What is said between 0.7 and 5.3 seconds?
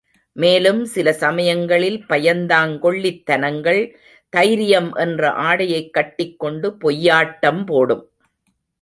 சில சமயங்களில் பயந்தாங்கொள்ளித் தனங்கள், தைரியம் என்ற